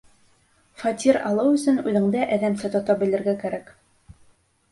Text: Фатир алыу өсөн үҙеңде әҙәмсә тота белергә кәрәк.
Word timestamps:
Фатир 0.83 1.19
алыу 1.31 1.51
өсөн 1.57 1.77
үҙеңде 1.91 2.23
әҙәмсә 2.37 2.71
тота 2.77 2.95
белергә 3.03 3.35
кәрәк. 3.43 3.71